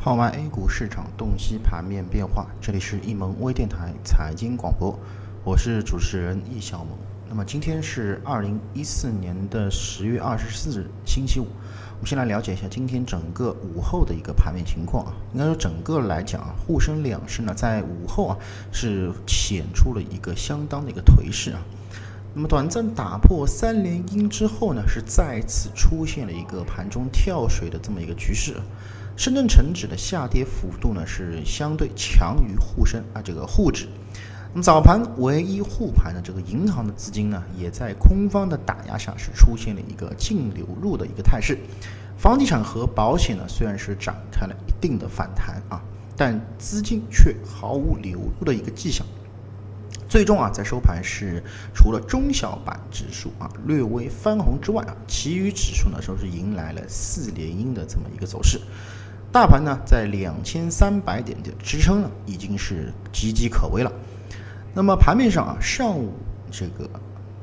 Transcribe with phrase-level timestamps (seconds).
[0.00, 4.96] 号外 A 股市场洞悉盘面变化，这里是易盟微电台财经广播，
[5.42, 6.96] 我是主持人易小萌。
[7.28, 11.46] 那么今天是二零一四年的十月二十四日，星期五。
[11.46, 15.12] 我们先来了解一下今天整个午后的一个盘面情况啊。
[15.32, 18.38] 应该说整个来讲啊，沪深两市呢在午后啊
[18.70, 21.60] 是显出了一个相当的一个颓势啊。
[22.34, 28.54] 那么短暂打破三连阴之后呢，是再次出现了一个盘中跳水的这么一个局势。
[29.18, 33.88] 深圳成指的下跌幅度呢是相对强于沪深啊这个沪指。
[34.52, 41.58] 那么早盘唯一护盘的这个银行的资金呢，也在空方的打压下是出现了一个净流入的一个态势。
[42.16, 45.82] 房地产和保险呢虽然是展开了一定的反弹啊，
[46.16, 49.04] 但资金却毫无流入的一个迹象。
[50.08, 51.42] 最终啊，在收盘是
[51.74, 58.58] 除了中小板指数啊略微翻红之外啊，其余指数呢都是迎来了四连阴的这么一个走势。
[59.30, 63.92] 大盘呢，在两千三百点的支撑呢，已经是岌岌可危了。
[64.72, 66.14] 那么盘面上啊，上午
[66.50, 66.88] 这个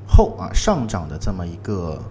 [0.08, 2.02] 后啊上涨的这么一个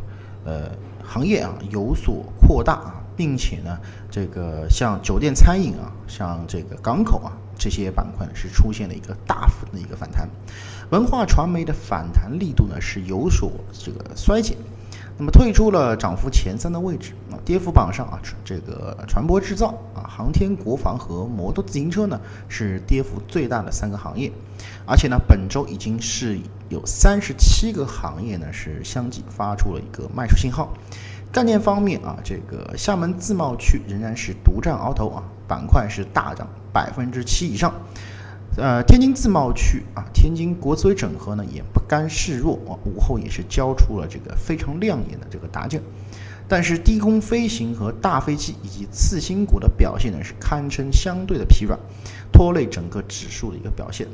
[0.45, 0.71] 呃
[1.03, 3.77] 行业啊有所扩大啊，并且呢，
[4.09, 10.29] 这个像酒店餐饮啊，像这个港口啊这些板块呢，是出现了一个大幅的一个反弹。
[10.91, 14.57] 文化传媒的反弹力度呢，是有所这个衰减。
[15.17, 24.33] 那么退出了涨幅前三的位置啊，跌幅榜上啊，这个船舶制造啊、航天、国防和摩托自行车呢是跌幅最大的三个行业，
[24.85, 30.75] 而且呢，本周已经是有三十七个行业呢是相继发出了一个卖出信号。
[31.35, 37.75] 概念方面啊，这个厦门自贸区仍然是独占鳌头啊，板块是大涨百分之七以上。
[38.57, 45.83] 呃，天津自贸区啊，天津国资委整合呢也不甘示弱啊，午后也是交出了这个非常亮眼的这个答卷。
[46.47, 51.77] 但是低空飞行和大飞机以及次新股的表现呢是堪称相对的疲软，
[52.31, 54.07] 拖累整个指数的一个表现。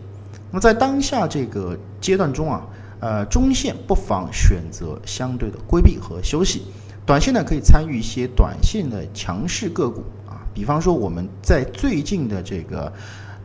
[0.50, 2.66] 那么在当下这个阶段中啊，
[3.00, 6.62] 呃，中线不妨选择相对的规避和休息，
[7.10, 12.92] 短线呢可以参与一些短线的强势个股啊，比方说我们在最近的这个。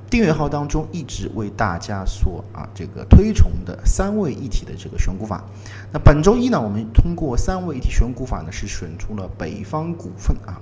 [0.08, 5.44] 订阅号当中一直为大家所啊这个推崇的三位一体的这个选股法，
[5.92, 10.62] 那本周一呢，我们通过三位一体选股法呢是选出了北方股份啊。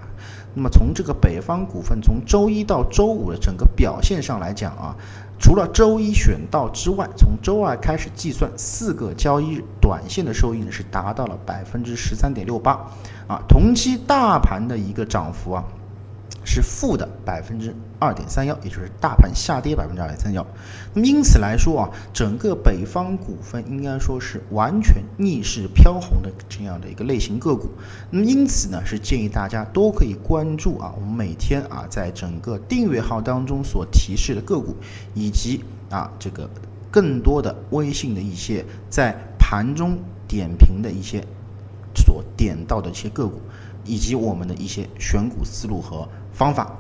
[0.55, 4.95] 那么从这个北方股份从周一到周五的整个表现上来讲啊，
[5.43, 12.71] 除了周一选到之外，从周二开始计算四个交易日，短线的收益呢是达到了百分之十三点六八
[13.27, 15.61] 啊，同期大盘的一个涨幅啊。
[16.53, 20.45] 是负的百分之二点三幺，也就是大盘下跌百分之二点三幺。
[20.93, 27.71] 那么因此来说啊，整个北方股份应该说是完全逆势飘红的这样的一个类型个股。
[28.11, 34.75] 那么因此呢，是建议大家都可以关注啊，我们每天啊在整个订阅号当中所提示的个股，
[35.15, 36.47] 以及啊这个
[36.91, 39.97] 更多的微信的一些在盘中
[40.27, 41.25] 点评的一些
[41.95, 43.41] 所点到的一些个股。
[43.85, 46.77] 以及我们的一些选股思路和方法。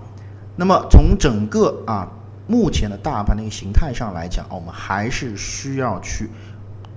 [0.55, 2.11] 那么从整个啊
[2.47, 6.29] 目前的大盘的一个形态上来讲，我们还是需要去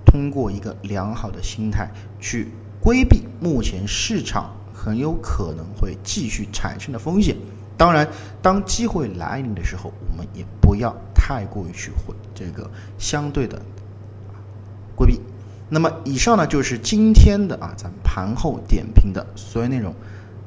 [0.05, 7.35] 通过一个良好的心态去规避目前市场很有可能会继续产生的风险。
[7.77, 8.07] 当然，
[8.41, 13.61] 当机会来临的时候，我们也不要太过于去会这个相对的
[14.95, 15.21] 规避。
[15.69, 19.93] 那么以上呢就是今天的啊咱们盘后点评的所有内容，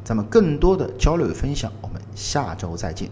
[0.03, 3.11] 咱们更多的交流与分享，我们下周再见。